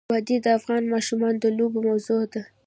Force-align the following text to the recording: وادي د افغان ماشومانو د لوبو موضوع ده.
وادي 0.11 0.37
د 0.41 0.47
افغان 0.59 0.83
ماشومانو 0.93 1.41
د 1.43 1.45
لوبو 1.57 1.79
موضوع 1.87 2.21
ده. 2.33 2.43